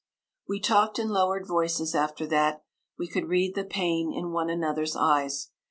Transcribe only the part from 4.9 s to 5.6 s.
eyes.